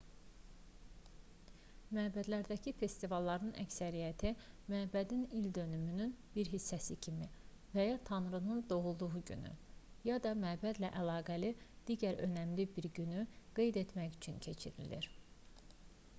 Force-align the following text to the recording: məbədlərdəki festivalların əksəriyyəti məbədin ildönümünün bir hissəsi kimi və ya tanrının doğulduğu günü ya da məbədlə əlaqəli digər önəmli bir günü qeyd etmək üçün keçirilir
məbədlərdəki 1.95 2.71
festivalların 2.77 3.51
əksəriyyəti 3.63 4.29
məbədin 4.73 5.19
ildönümünün 5.41 6.15
bir 6.37 6.49
hissəsi 6.53 6.97
kimi 7.07 7.27
və 7.75 7.85
ya 7.87 7.99
tanrının 8.09 8.63
doğulduğu 8.73 9.09
günü 9.31 9.51
ya 10.09 10.15
da 10.27 10.31
məbədlə 10.45 10.91
əlaqəli 11.03 11.51
digər 11.91 12.23
önəmli 12.29 12.65
bir 12.79 12.89
günü 13.01 13.27
qeyd 13.61 13.77
etmək 13.83 14.17
üçün 14.21 14.41
keçirilir 14.47 15.11